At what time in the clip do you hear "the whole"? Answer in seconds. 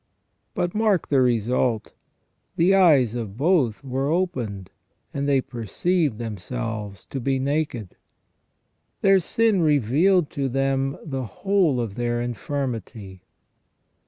11.05-11.79